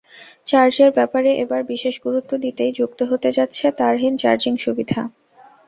চার্জের 0.47 0.89
ব্যাপারে 0.97 1.31
এবার 1.43 1.61
বিশেষ 1.71 1.95
গুরুত্ব 2.05 2.31
দিতেই 2.43 2.71
যুক্ত 2.79 2.99
হতে 3.11 3.29
যাচ্ছে 3.37 3.65
তারহীন 3.79 4.13
চার্জিং 4.21 4.53
সুবিধা। 4.65 5.01